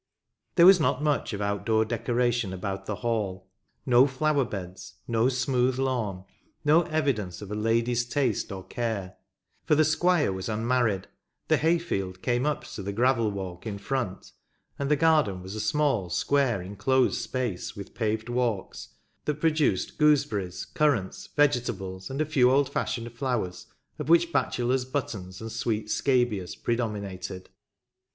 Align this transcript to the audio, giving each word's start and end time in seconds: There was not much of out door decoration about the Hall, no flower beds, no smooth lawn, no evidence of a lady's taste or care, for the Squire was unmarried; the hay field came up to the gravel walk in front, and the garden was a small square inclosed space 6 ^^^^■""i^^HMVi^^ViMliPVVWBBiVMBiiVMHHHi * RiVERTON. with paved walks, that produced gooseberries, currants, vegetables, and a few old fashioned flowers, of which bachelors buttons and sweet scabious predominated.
There 0.55 0.65
was 0.65 0.79
not 0.79 1.03
much 1.03 1.31
of 1.31 1.41
out 1.43 1.63
door 1.63 1.85
decoration 1.85 2.53
about 2.53 2.87
the 2.87 2.95
Hall, 3.05 3.47
no 3.85 4.07
flower 4.07 4.43
beds, 4.45 4.95
no 5.07 5.29
smooth 5.29 5.77
lawn, 5.77 6.25
no 6.65 6.81
evidence 6.81 7.39
of 7.39 7.51
a 7.51 7.53
lady's 7.53 8.03
taste 8.03 8.51
or 8.51 8.65
care, 8.65 9.13
for 9.63 9.75
the 9.75 9.85
Squire 9.85 10.33
was 10.33 10.49
unmarried; 10.49 11.05
the 11.49 11.57
hay 11.57 11.77
field 11.77 12.23
came 12.23 12.47
up 12.47 12.63
to 12.73 12.81
the 12.81 12.91
gravel 12.91 13.29
walk 13.29 13.67
in 13.67 13.77
front, 13.77 14.31
and 14.79 14.89
the 14.89 14.95
garden 14.95 15.43
was 15.43 15.53
a 15.53 15.59
small 15.59 16.09
square 16.09 16.63
inclosed 16.63 17.13
space 17.21 17.67
6 17.75 17.75
^^^^■""i^^HMVi^^ViMliPVVWBBiVMBiiVMHHHi 17.75 17.75
* 17.75 17.75
RiVERTON. 17.75 17.79
with 17.79 17.93
paved 17.93 18.29
walks, 18.29 18.87
that 19.25 19.35
produced 19.39 19.97
gooseberries, 19.99 20.65
currants, 20.65 21.29
vegetables, 21.35 22.09
and 22.09 22.19
a 22.19 22.25
few 22.25 22.49
old 22.49 22.69
fashioned 22.71 23.13
flowers, 23.13 23.67
of 23.99 24.09
which 24.09 24.33
bachelors 24.33 24.83
buttons 24.83 25.39
and 25.41 25.51
sweet 25.51 25.91
scabious 25.91 26.55
predominated. 26.55 27.51